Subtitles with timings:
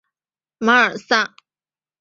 [0.57, 1.35] 马尔萨。